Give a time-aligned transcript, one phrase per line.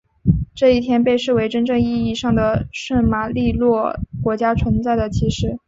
[0.55, 3.93] 这一天被视为真正意义上的圣马力诺
[4.23, 5.59] 国家存在的起始。